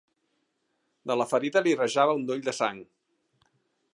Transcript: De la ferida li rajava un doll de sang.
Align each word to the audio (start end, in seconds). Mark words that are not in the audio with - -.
De 1.11 1.17
la 1.21 1.27
ferida 1.33 1.63
li 1.67 1.75
rajava 1.81 2.17
un 2.21 2.27
doll 2.31 2.43
de 2.49 2.57
sang. 2.63 2.83